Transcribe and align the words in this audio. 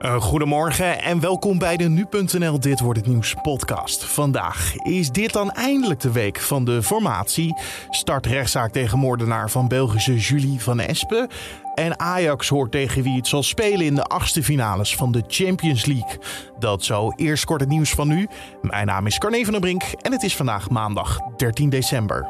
Uh, 0.00 0.20
goedemorgen 0.20 1.02
en 1.02 1.20
welkom 1.20 1.58
bij 1.58 1.76
de 1.76 1.88
Nu.nl 1.88 2.60
Dit 2.60 2.80
Wordt 2.80 2.98
Het 2.98 3.08
Nieuws 3.08 3.34
podcast. 3.42 4.04
Vandaag 4.04 4.76
is 4.76 5.10
dit 5.10 5.32
dan 5.32 5.50
eindelijk 5.50 6.00
de 6.00 6.12
week 6.12 6.40
van 6.40 6.64
de 6.64 6.82
formatie. 6.82 7.54
Start 7.90 8.26
rechtszaak 8.26 8.72
tegen 8.72 8.98
moordenaar 8.98 9.50
van 9.50 9.68
Belgische 9.68 10.16
Julie 10.16 10.60
van 10.60 10.80
Espen. 10.80 11.28
En 11.74 11.98
Ajax 11.98 12.48
hoort 12.48 12.70
tegen 12.70 13.02
wie 13.02 13.16
het 13.16 13.26
zal 13.26 13.42
spelen 13.42 13.86
in 13.86 13.94
de 13.94 14.04
achtste 14.04 14.42
finales 14.42 14.94
van 14.96 15.12
de 15.12 15.24
Champions 15.26 15.84
League. 15.84 16.18
Dat 16.58 16.84
zo. 16.84 17.10
Eerst 17.16 17.44
kort 17.44 17.60
het 17.60 17.70
nieuws 17.70 17.90
van 17.90 18.08
nu. 18.08 18.28
Mijn 18.62 18.86
naam 18.86 19.06
is 19.06 19.18
Carne 19.18 19.42
van 19.44 19.52
der 19.52 19.60
Brink 19.60 19.82
en 19.82 20.12
het 20.12 20.22
is 20.22 20.36
vandaag 20.36 20.70
maandag 20.70 21.18
13 21.36 21.68
december. 21.68 22.28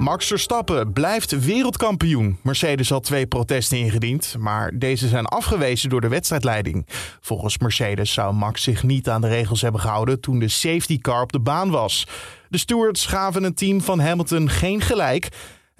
Max 0.00 0.26
Verstappen 0.26 0.92
blijft 0.92 1.44
wereldkampioen. 1.44 2.38
Mercedes 2.42 2.90
had 2.90 3.04
twee 3.04 3.26
protesten 3.26 3.78
ingediend, 3.78 4.36
maar 4.38 4.78
deze 4.78 5.08
zijn 5.08 5.26
afgewezen 5.26 5.88
door 5.90 6.00
de 6.00 6.08
wedstrijdleiding. 6.08 6.86
Volgens 7.20 7.58
Mercedes 7.58 8.12
zou 8.12 8.34
Max 8.34 8.62
zich 8.62 8.82
niet 8.82 9.08
aan 9.08 9.20
de 9.20 9.28
regels 9.28 9.60
hebben 9.60 9.80
gehouden 9.80 10.20
toen 10.20 10.38
de 10.38 10.48
safety 10.48 10.98
car 10.98 11.22
op 11.22 11.32
de 11.32 11.40
baan 11.40 11.70
was. 11.70 12.06
De 12.48 12.58
stewards 12.58 13.06
gaven 13.06 13.42
het 13.42 13.56
team 13.56 13.80
van 13.80 14.00
Hamilton 14.00 14.48
geen 14.48 14.80
gelijk 14.80 15.28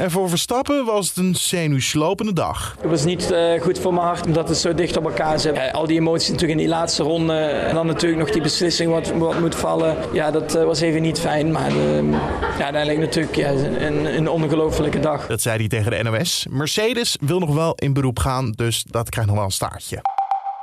en 0.00 0.10
voor 0.10 0.28
Verstappen 0.28 0.84
was 0.84 1.09
het 1.09 1.16
een 1.16 1.34
zenuwslopende 1.34 2.32
dag. 2.32 2.77
Het 2.80 2.90
was 2.90 3.04
niet 3.04 3.30
uh, 3.30 3.60
goed 3.60 3.78
voor 3.78 3.95
mijn 3.95 4.06
hart 4.06 4.26
omdat 4.26 4.48
het 4.48 4.59
zo 4.59 4.74
dicht 4.74 4.96
op 4.96 5.04
elkaar 5.04 5.40
zit. 5.40 5.54
Uh, 5.54 5.73
al 5.73 5.86
die 5.86 5.98
emoties 5.98 6.28
natuurlijk 6.28 6.59
in 6.59 6.66
die 6.66 6.74
laatste 6.74 7.02
ronde. 7.02 7.34
En 7.34 7.74
dan 7.74 7.86
natuurlijk 7.86 8.20
nog 8.20 8.30
die 8.30 8.42
beslissing 8.42 8.92
wat, 8.92 9.10
wat 9.10 9.40
moet 9.40 9.54
vallen. 9.54 9.96
Ja, 10.12 10.30
dat 10.30 10.56
uh, 10.56 10.64
was 10.64 10.80
even 10.80 11.02
niet 11.02 11.20
fijn. 11.20 11.52
Maar 11.52 11.73
ja, 11.73 12.64
uiteindelijk 12.64 12.98
natuurlijk 12.98 13.36
ja, 13.36 13.50
een, 13.50 14.16
een 14.16 14.28
ongelofelijke 14.28 15.00
dag. 15.00 15.26
Dat 15.26 15.40
zei 15.40 15.59
hij 15.59 15.68
tegen 15.68 15.90
de 15.90 16.02
NOS. 16.02 16.46
Mercedes 16.51 17.16
wil 17.20 17.38
nog 17.38 17.54
wel 17.54 17.73
in 17.74 17.92
beroep 17.92 18.18
gaan, 18.18 18.52
dus 18.56 18.84
dat 18.88 19.09
krijgt 19.09 19.28
nog 19.28 19.38
wel 19.38 19.46
een 19.46 19.54
staartje. 19.54 20.20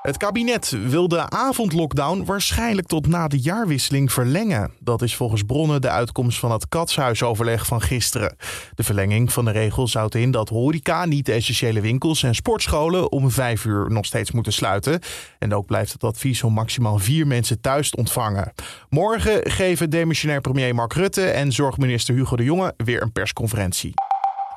Het 0.08 0.18
kabinet 0.18 0.70
wil 0.70 1.08
de 1.08 1.30
avondlockdown 1.30 2.24
waarschijnlijk 2.26 2.88
tot 2.88 3.08
na 3.08 3.28
de 3.28 3.40
jaarwisseling 3.40 4.12
verlengen. 4.12 4.72
Dat 4.80 5.02
is 5.02 5.16
volgens 5.16 5.44
bronnen 5.44 5.82
de 5.82 5.90
uitkomst 5.90 6.40
van 6.40 6.52
het 6.52 6.70
katshuisoverleg 6.70 7.66
van 7.66 7.82
gisteren. 7.82 8.36
De 8.76 8.84
verlenging 8.84 9.34
van 9.34 9.46
de 9.46 9.52
regel 9.52 9.90
houdt 9.92 10.16
in 10.16 10.32
dat 10.32 10.50
horeca, 10.50 11.06
niet 11.06 11.26
de 11.26 11.34
essentiële 11.34 11.82
winkels 11.82 12.24
en 12.24 12.36
sportscholen 12.36 13.12
om 13.12 13.32
vijf 13.32 13.66
uur 13.66 13.92
nog 13.92 14.06
steeds 14.06 14.32
moeten 14.32 14.54
sluiten. 14.54 15.00
En 15.40 15.54
ook 15.54 15.66
blijft 15.66 15.94
het 15.94 16.04
advies 16.04 16.44
om 16.44 16.54
maximaal 16.54 16.98
vier 16.98 17.28
mensen 17.28 17.62
thuis 17.62 17.90
te 17.90 17.98
ontvangen. 17.98 18.54
Morgen 18.90 19.52
geven 19.52 19.90
demissionair 19.90 20.42
premier 20.42 20.76
Mark 20.76 20.94
Rutte 20.94 21.26
en 21.26 21.52
zorgminister 21.52 22.16
Hugo 22.16 22.36
de 22.36 22.44
Jonge 22.44 22.74
weer 22.78 23.02
een 23.02 23.12
persconferentie. 23.12 23.94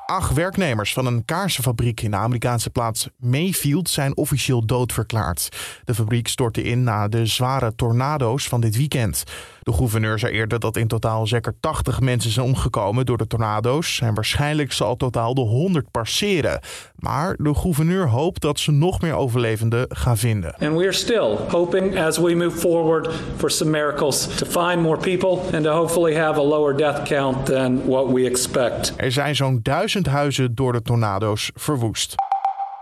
Acht 0.05 0.33
werknemers 0.33 0.93
van 0.93 1.05
een 1.05 1.25
kaarsenfabriek 1.25 2.01
in 2.01 2.11
de 2.11 2.17
Amerikaanse 2.17 2.69
plaats 2.69 3.09
Mayfield 3.17 3.89
zijn 3.89 4.17
officieel 4.17 4.65
doodverklaard. 4.65 5.49
De 5.85 5.95
fabriek 5.95 6.27
stortte 6.27 6.63
in 6.63 6.83
na 6.83 7.07
de 7.07 7.25
zware 7.25 7.75
tornado's 7.75 8.47
van 8.47 8.61
dit 8.61 8.77
weekend. 8.77 9.23
De 9.61 9.73
gouverneur 9.73 10.19
zei 10.19 10.33
eerder 10.33 10.59
dat 10.59 10.77
in 10.77 10.87
totaal 10.87 11.27
zeker 11.27 11.53
80 11.59 11.99
mensen 11.99 12.31
zijn 12.31 12.45
omgekomen 12.45 13.05
door 13.05 13.17
de 13.17 13.27
tornado's. 13.27 13.99
En 14.01 14.13
waarschijnlijk 14.13 14.71
zal 14.71 14.95
totaal 14.95 15.33
de 15.33 15.41
100 15.41 15.91
passeren. 15.91 16.59
Maar 16.95 17.35
de 17.37 17.53
gouverneur 17.53 18.07
hoopt 18.09 18.41
dat 18.41 18.59
ze 18.59 18.71
nog 18.71 19.01
meer 19.01 19.13
overlevenden 19.13 19.85
gaan 19.89 20.17
vinden. 20.17 20.55
And 20.59 20.77
we 20.77 20.83
are 20.83 20.91
still 20.91 21.37
hoping 21.49 21.99
as 21.99 22.17
we 22.17 22.35
move 22.35 22.57
forward 22.57 23.09
for 23.37 23.51
some 23.51 23.69
miracles 23.69 24.27
to 24.35 24.45
find 24.45 24.81
more 24.81 24.97
people 24.97 25.55
and 25.57 25.63
to 25.63 25.71
hopefully 25.71 26.15
have 26.15 26.39
a 26.39 26.43
lower 26.43 26.77
death 26.77 27.07
count 27.07 27.45
than 27.45 27.85
what 27.85 28.11
we 28.11 28.25
expect. 28.25 28.93
Er 28.97 29.11
zijn 29.11 29.35
zo'n 29.35 29.59
duizend 29.61 30.00
huizen 30.07 30.55
door 30.55 30.73
de 30.73 30.81
tornado's 30.81 31.51
verwoest. 31.53 32.15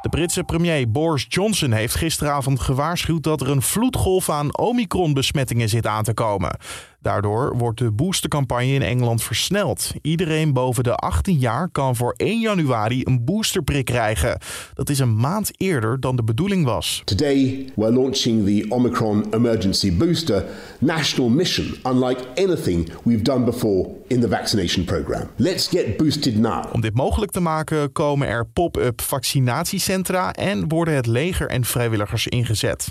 De 0.01 0.09
Britse 0.09 0.43
premier 0.43 0.91
Boris 0.91 1.25
Johnson 1.29 1.71
heeft 1.71 1.95
gisteravond 1.95 2.59
gewaarschuwd 2.59 3.23
dat 3.23 3.41
er 3.41 3.49
een 3.49 3.61
vloedgolf 3.61 4.29
aan 4.29 4.57
Omicron-besmettingen 4.57 5.69
zit 5.69 5.87
aan 5.87 6.03
te 6.03 6.13
komen. 6.13 6.57
Daardoor 7.01 7.57
wordt 7.57 7.79
de 7.79 7.91
boostercampagne 7.91 8.73
in 8.73 8.81
Engeland 8.81 9.23
versneld. 9.23 9.91
Iedereen 10.01 10.53
boven 10.53 10.83
de 10.83 10.95
18 10.95 11.37
jaar 11.37 11.69
kan 11.69 11.95
voor 11.95 12.13
1 12.17 12.39
januari 12.39 13.01
een 13.03 13.25
boosterprik 13.25 13.85
krijgen. 13.85 14.37
Dat 14.73 14.89
is 14.89 14.99
een 14.99 15.15
maand 15.15 15.51
eerder 15.57 15.99
dan 15.99 16.15
de 16.15 16.23
bedoeling 16.23 16.65
was. 16.65 17.01
Today 17.05 17.71
we're 17.75 17.93
launching 17.93 18.45
the 18.45 18.65
Omicron 18.69 19.25
Emergency 19.31 19.97
Booster 19.97 20.45
national 20.79 21.29
mission, 21.29 21.75
unlike 21.83 22.21
anything 22.35 22.89
we've 23.03 23.23
done 23.23 23.43
before 23.43 23.89
in 24.07 24.19
the 24.19 24.29
vaccination 24.29 24.85
program. 24.85 25.29
Let's 25.35 25.67
get 25.67 25.97
boosted 25.97 26.37
now. 26.37 26.63
Om 26.73 26.81
dit 26.81 26.93
mogelijk 26.93 27.31
te 27.31 27.39
maken 27.39 27.91
komen 27.91 28.27
er 28.27 28.45
pop-up 28.45 29.01
vaccinatiecentra 29.01 30.33
en 30.33 30.67
worden 30.67 30.93
het 30.93 31.05
leger 31.05 31.47
en 31.47 31.65
vrijwilligers 31.65 32.27
ingezet. 32.27 32.89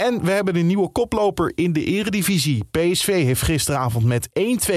En 0.00 0.24
we 0.24 0.30
hebben 0.30 0.56
een 0.56 0.66
nieuwe 0.66 0.92
koploper 0.92 1.52
in 1.54 1.72
de 1.72 1.84
eredivisie. 1.84 2.64
PSV 2.70 3.06
heeft 3.06 3.42
gisteravond 3.42 4.04
met 4.04 4.28
1-2 4.28 4.32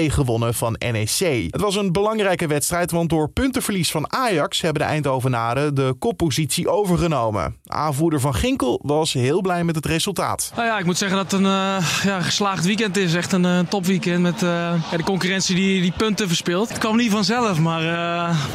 gewonnen 0.06 0.54
van 0.54 0.76
NEC. 0.78 1.46
Het 1.50 1.60
was 1.60 1.76
een 1.76 1.92
belangrijke 1.92 2.46
wedstrijd, 2.46 2.90
want 2.90 3.10
door 3.10 3.28
puntenverlies 3.28 3.90
van 3.90 4.12
Ajax 4.12 4.60
hebben 4.60 4.82
de 4.82 4.88
Eindhovenaren 4.88 5.74
de 5.74 5.94
koppositie 5.98 6.68
overgenomen. 6.68 7.56
Aanvoerder 7.64 8.20
van 8.20 8.34
Ginkel 8.34 8.80
was 8.82 9.12
heel 9.12 9.40
blij 9.40 9.64
met 9.64 9.74
het 9.74 9.86
resultaat. 9.86 10.52
Nou 10.54 10.66
ja, 10.66 10.78
ik 10.78 10.84
moet 10.84 10.98
zeggen 10.98 11.16
dat 11.16 11.30
het 11.30 11.40
een 11.40 11.46
uh, 11.46 11.86
ja, 12.02 12.20
geslaagd 12.20 12.64
weekend 12.64 12.96
is. 12.96 13.14
Echt 13.14 13.32
een 13.32 13.44
uh, 13.44 13.58
topweekend 13.58 14.22
met 14.22 14.42
uh, 14.42 14.50
ja, 14.90 14.96
de 14.96 15.04
concurrentie 15.04 15.54
die, 15.54 15.80
die 15.80 15.92
punten 15.96 16.26
verspeelt. 16.26 16.68
Het 16.68 16.78
kwam 16.78 16.96
niet 16.96 17.10
vanzelf, 17.10 17.58
maar 17.58 17.82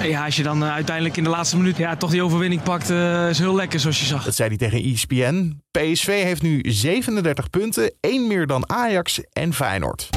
ja, 0.08 0.26
als 0.26 0.36
je 0.36 0.44
dan 0.44 0.64
uiteindelijk 0.64 1.18
in 1.18 1.24
de 1.24 1.30
laatste 1.30 1.58
minuut 1.58 1.78
ja, 1.78 1.96
toch 1.96 2.12
die 2.12 2.24
overwinning 2.24 2.64
pakt, 2.64 2.90
is 3.30 3.40
heel 3.40 3.56
lekker 3.56 3.80
zoals 3.80 4.00
je 4.00 4.06
zag. 4.06 4.24
Dat 4.24 4.36
zei 4.36 4.50
hij 4.50 4.58
tegen 4.58 4.84
ESPN. 4.84 5.62
PSV 5.72 6.24
heeft 6.24 6.42
nu 6.42 6.59
37 6.62 7.50
punten, 7.50 7.94
één 8.00 8.28
meer 8.28 8.48
dan 8.48 8.70
Ajax 8.70 9.22
en 9.34 9.54
Feyenoord. 9.54 10.10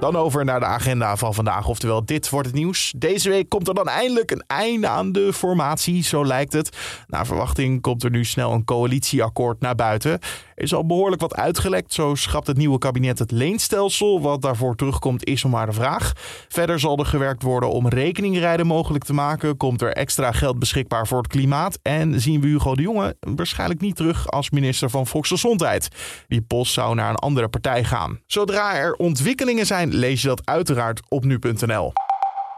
Dan 0.00 0.16
over 0.16 0.44
naar 0.44 0.60
de 0.60 0.66
agenda 0.66 1.16
van 1.16 1.34
vandaag, 1.34 1.66
oftewel 1.66 2.04
dit 2.04 2.30
wordt 2.30 2.46
het 2.46 2.56
nieuws. 2.56 2.92
Deze 2.96 3.28
week 3.28 3.48
komt 3.48 3.68
er 3.68 3.74
dan 3.74 3.88
eindelijk 3.88 4.30
een 4.30 4.44
einde 4.46 4.88
aan 4.88 5.12
de 5.12 5.32
formatie, 5.32 6.02
zo 6.02 6.26
lijkt 6.26 6.52
het. 6.52 6.76
Naar 7.06 7.26
verwachting 7.26 7.80
komt 7.80 8.04
er 8.04 8.10
nu 8.10 8.24
snel 8.24 8.52
een 8.52 8.64
coalitieakkoord 8.64 9.60
naar 9.60 9.74
buiten. 9.74 10.12
Er 10.54 10.64
is 10.64 10.74
al 10.74 10.86
behoorlijk 10.86 11.20
wat 11.20 11.34
uitgelekt, 11.34 11.92
zo 11.92 12.14
schrapt 12.14 12.46
het 12.46 12.56
nieuwe 12.56 12.78
kabinet 12.78 13.18
het 13.18 13.30
leenstelsel. 13.30 14.20
Wat 14.20 14.42
daarvoor 14.42 14.76
terugkomt 14.76 15.24
is 15.24 15.42
nog 15.42 15.52
maar 15.52 15.66
de 15.66 15.72
vraag. 15.72 16.12
Verder 16.48 16.80
zal 16.80 16.98
er 16.98 17.06
gewerkt 17.06 17.42
worden 17.42 17.70
om 17.70 17.88
rekeningrijden 17.88 18.66
mogelijk 18.66 19.04
te 19.04 19.12
maken. 19.12 19.56
Komt 19.56 19.82
er 19.82 19.92
extra 19.92 20.32
geld 20.32 20.58
beschikbaar 20.58 21.06
voor 21.06 21.18
het 21.18 21.26
klimaat. 21.26 21.78
En 21.82 22.20
zien 22.20 22.40
we 22.40 22.46
Hugo 22.46 22.74
de 22.74 22.82
Jonge 22.82 23.16
waarschijnlijk 23.20 23.80
niet 23.80 23.96
terug 23.96 24.30
als 24.30 24.50
minister 24.50 24.90
van 24.90 25.06
Volksgezondheid. 25.06 25.88
Die 26.28 26.42
post 26.42 26.72
zou 26.72 26.94
naar 26.94 27.10
een 27.10 27.16
andere 27.16 27.48
partij 27.48 27.84
gaan. 27.84 28.20
Zodra 28.26 28.74
er 28.74 28.92
ontwikkelingen 28.92 29.66
zijn 29.66 29.87
lees 29.92 30.22
je 30.22 30.28
dat 30.28 30.46
uiteraard 30.46 31.00
op 31.08 31.24
nu.nl. 31.24 31.92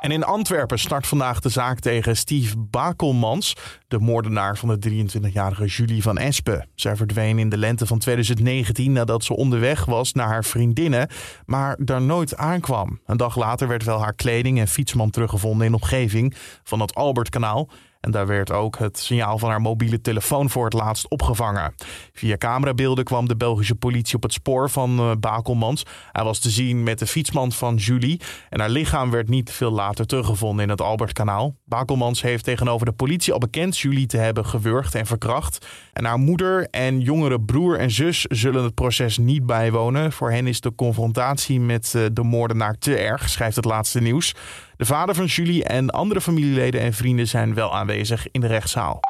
En 0.00 0.10
in 0.10 0.24
Antwerpen 0.24 0.78
start 0.78 1.06
vandaag 1.06 1.40
de 1.40 1.48
zaak 1.48 1.78
tegen 1.78 2.16
Steve 2.16 2.58
Bakelmans, 2.58 3.56
de 3.88 3.98
moordenaar 3.98 4.56
van 4.56 4.78
de 4.78 4.90
23-jarige 4.90 5.66
Julie 5.66 6.02
van 6.02 6.18
Espen. 6.18 6.68
Zij 6.74 6.96
verdween 6.96 7.38
in 7.38 7.48
de 7.48 7.56
lente 7.56 7.86
van 7.86 7.98
2019 7.98 8.92
nadat 8.92 9.24
ze 9.24 9.36
onderweg 9.36 9.84
was 9.84 10.12
naar 10.12 10.26
haar 10.26 10.44
vriendinnen, 10.44 11.08
maar 11.46 11.76
daar 11.78 12.02
nooit 12.02 12.36
aankwam. 12.36 13.00
Een 13.06 13.16
dag 13.16 13.36
later 13.36 13.68
werd 13.68 13.84
wel 13.84 14.00
haar 14.00 14.14
kleding 14.14 14.58
en 14.58 14.68
fietsman 14.68 15.10
teruggevonden 15.10 15.66
in 15.66 15.72
de 15.72 15.78
omgeving 15.78 16.34
van 16.62 16.80
het 16.80 16.94
Albertkanaal. 16.94 17.68
En 18.00 18.10
daar 18.10 18.26
werd 18.26 18.52
ook 18.52 18.78
het 18.78 18.98
signaal 18.98 19.38
van 19.38 19.50
haar 19.50 19.60
mobiele 19.60 20.00
telefoon 20.00 20.50
voor 20.50 20.64
het 20.64 20.72
laatst 20.72 21.08
opgevangen. 21.08 21.74
Via 22.12 22.36
camerabeelden 22.36 23.04
kwam 23.04 23.28
de 23.28 23.36
Belgische 23.36 23.74
politie 23.74 24.16
op 24.16 24.22
het 24.22 24.32
spoor 24.32 24.70
van 24.70 25.00
uh, 25.00 25.10
Bakelmans. 25.20 25.86
Hij 26.12 26.24
was 26.24 26.38
te 26.38 26.50
zien 26.50 26.82
met 26.82 26.98
de 26.98 27.06
fietsman 27.06 27.52
van 27.52 27.76
Julie. 27.76 28.20
En 28.48 28.60
haar 28.60 28.70
lichaam 28.70 29.10
werd 29.10 29.28
niet 29.28 29.52
veel 29.52 29.70
later 29.70 30.06
teruggevonden 30.06 30.64
in 30.64 30.70
het 30.70 30.80
Albertkanaal. 30.80 31.56
Bakelmans 31.64 32.22
heeft 32.22 32.44
tegenover 32.44 32.86
de 32.86 32.92
politie 32.92 33.32
al 33.32 33.38
bekend 33.38 33.78
Julie 33.78 34.06
te 34.06 34.16
hebben 34.16 34.46
gewurgd 34.46 34.94
en 34.94 35.06
verkracht. 35.06 35.66
En 35.92 36.04
haar 36.04 36.18
moeder 36.18 36.68
en 36.70 37.00
jongere 37.00 37.40
broer 37.40 37.78
en 37.78 37.90
zus 37.90 38.24
zullen 38.28 38.64
het 38.64 38.74
proces 38.74 39.18
niet 39.18 39.46
bijwonen. 39.46 40.12
Voor 40.12 40.30
hen 40.30 40.46
is 40.46 40.60
de 40.60 40.74
confrontatie 40.74 41.60
met 41.60 41.92
uh, 41.96 42.06
de 42.12 42.22
moordenaar 42.22 42.78
te 42.78 42.96
erg, 42.96 43.28
schrijft 43.28 43.56
het 43.56 43.64
laatste 43.64 44.00
nieuws. 44.00 44.34
De 44.80 44.86
vader 44.86 45.14
van 45.14 45.24
Julie 45.24 45.64
en 45.64 45.90
andere 45.90 46.20
familieleden 46.20 46.80
en 46.80 46.92
vrienden 46.92 47.28
zijn 47.28 47.54
wel 47.54 47.74
aanwezig 47.74 48.26
in 48.30 48.40
de 48.40 48.46
rechtszaal. 48.46 49.00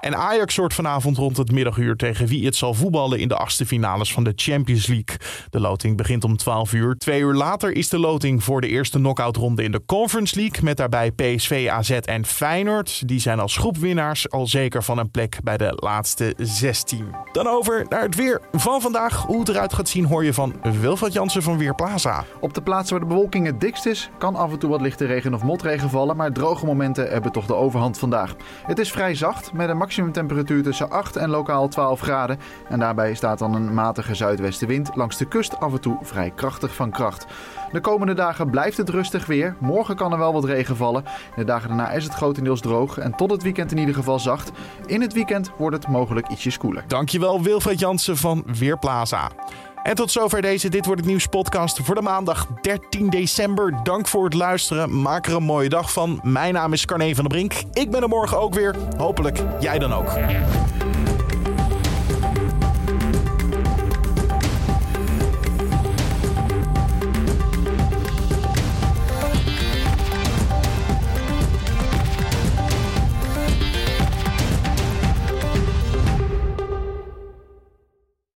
En 0.00 0.16
Ajax 0.16 0.54
soort 0.54 0.74
vanavond 0.74 1.16
rond 1.16 1.36
het 1.36 1.52
middaguur 1.52 1.96
tegen 1.96 2.26
wie 2.26 2.44
het 2.44 2.56
zal 2.56 2.74
voetballen 2.74 3.18
in 3.18 3.28
de 3.28 3.36
achtste 3.36 3.66
finales 3.66 4.12
van 4.12 4.24
de 4.24 4.32
Champions 4.36 4.86
League. 4.86 5.16
De 5.50 5.60
loting 5.60 5.96
begint 5.96 6.24
om 6.24 6.36
12 6.36 6.72
uur. 6.72 6.94
Twee 6.94 7.20
uur 7.20 7.34
later 7.34 7.76
is 7.76 7.88
de 7.88 7.98
loting 7.98 8.44
voor 8.44 8.60
de 8.60 8.68
eerste 8.68 8.98
knock-outronde 8.98 9.62
in 9.62 9.72
de 9.72 9.82
Conference 9.86 10.36
League. 10.36 10.64
Met 10.64 10.76
daarbij 10.76 11.10
PSV, 11.10 11.68
AZ 11.70 11.90
en 11.90 12.24
Feyenoord. 12.24 13.08
Die 13.08 13.20
zijn 13.20 13.40
als 13.40 13.56
groepwinnaars 13.56 14.30
al 14.30 14.46
zeker 14.46 14.82
van 14.82 14.98
een 14.98 15.10
plek 15.10 15.38
bij 15.42 15.56
de 15.56 15.72
laatste 15.76 16.34
16. 16.36 17.14
Dan 17.32 17.46
over 17.46 17.86
naar 17.88 18.02
het 18.02 18.14
weer 18.14 18.40
van 18.52 18.80
vandaag. 18.80 19.22
Hoe 19.22 19.38
het 19.38 19.48
eruit 19.48 19.72
gaat 19.72 19.88
zien 19.88 20.04
hoor 20.04 20.24
je 20.24 20.34
van 20.34 20.54
Wilfred 20.80 21.12
Jansen 21.12 21.42
van 21.42 21.58
Weerplaza. 21.58 22.24
Op 22.40 22.54
de 22.54 22.62
plaatsen 22.62 22.98
waar 22.98 23.08
de 23.08 23.14
bewolking 23.14 23.46
het 23.46 23.60
dikst 23.60 23.86
is, 23.86 24.10
kan 24.18 24.36
af 24.36 24.52
en 24.52 24.58
toe 24.58 24.70
wat 24.70 24.80
lichte 24.80 25.06
regen 25.06 25.34
of 25.34 25.42
motregen 25.42 25.90
vallen. 25.90 26.16
Maar 26.16 26.32
droge 26.32 26.66
momenten 26.66 27.10
hebben 27.10 27.32
toch 27.32 27.46
de 27.46 27.54
overhand 27.54 27.98
vandaag. 27.98 28.34
Het 28.66 28.78
is 28.78 28.90
vrij 28.90 29.14
zacht 29.14 29.52
met 29.52 29.68
een 29.68 29.78
maximumtemperatuur 29.90 30.62
tussen 30.62 30.90
8 30.90 31.16
en 31.16 31.30
lokaal 31.30 31.68
12 31.68 32.00
graden. 32.00 32.38
En 32.68 32.78
daarbij 32.78 33.14
staat 33.14 33.38
dan 33.38 33.54
een 33.54 33.74
matige 33.74 34.14
zuidwestenwind 34.14 34.90
langs 34.94 35.16
de 35.16 35.24
kust 35.24 35.60
af 35.60 35.72
en 35.72 35.80
toe 35.80 35.98
vrij 36.02 36.32
krachtig 36.34 36.74
van 36.74 36.90
kracht. 36.90 37.26
De 37.72 37.80
komende 37.80 38.14
dagen 38.14 38.50
blijft 38.50 38.76
het 38.76 38.88
rustig 38.88 39.26
weer. 39.26 39.56
Morgen 39.58 39.96
kan 39.96 40.12
er 40.12 40.18
wel 40.18 40.32
wat 40.32 40.44
regen 40.44 40.76
vallen. 40.76 41.04
De 41.36 41.44
dagen 41.44 41.68
daarna 41.68 41.90
is 41.90 42.04
het 42.04 42.14
grotendeels 42.14 42.60
droog 42.60 42.98
en 42.98 43.14
tot 43.16 43.30
het 43.30 43.42
weekend 43.42 43.70
in 43.70 43.78
ieder 43.78 43.94
geval 43.94 44.18
zacht. 44.18 44.52
In 44.86 45.00
het 45.00 45.12
weekend 45.12 45.50
wordt 45.56 45.76
het 45.76 45.88
mogelijk 45.88 46.28
ietsjes 46.28 46.58
koeler. 46.58 46.84
Dankjewel 46.86 47.42
Wilfred 47.42 47.80
Jansen 47.80 48.16
van 48.16 48.44
Weerplaza. 48.58 49.30
En 49.82 49.94
tot 49.94 50.10
zover 50.10 50.42
deze 50.42 50.68
Dit 50.68 50.86
Wordt 50.86 51.00
Het 51.00 51.10
Nieuws 51.10 51.26
podcast 51.26 51.80
voor 51.82 51.94
de 51.94 52.02
maandag 52.02 52.46
13 52.62 53.10
december. 53.10 53.80
Dank 53.82 54.08
voor 54.08 54.24
het 54.24 54.34
luisteren. 54.34 55.02
Maak 55.02 55.26
er 55.26 55.34
een 55.34 55.42
mooie 55.42 55.68
dag 55.68 55.92
van. 55.92 56.20
Mijn 56.22 56.54
naam 56.54 56.72
is 56.72 56.84
Carne 56.84 57.14
van 57.14 57.24
der 57.24 57.32
Brink. 57.32 57.52
Ik 57.72 57.90
ben 57.90 58.02
er 58.02 58.08
morgen 58.08 58.40
ook 58.40 58.54
weer. 58.54 58.74
Hopelijk 58.96 59.42
jij 59.60 59.78
dan 59.78 59.92
ook. 59.92 60.08